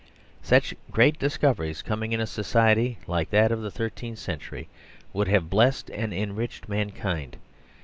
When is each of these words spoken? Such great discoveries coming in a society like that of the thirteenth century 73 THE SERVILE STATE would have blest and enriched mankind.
Such 0.41 0.73
great 0.89 1.19
discoveries 1.19 1.83
coming 1.83 2.11
in 2.11 2.19
a 2.19 2.25
society 2.25 2.97
like 3.05 3.29
that 3.29 3.51
of 3.51 3.61
the 3.61 3.69
thirteenth 3.69 4.17
century 4.17 4.67
73 4.69 4.69
THE 4.71 4.71
SERVILE 4.71 5.01
STATE 5.13 5.17
would 5.19 5.27
have 5.27 5.49
blest 5.51 5.91
and 5.91 6.11
enriched 6.11 6.67
mankind. 6.67 7.37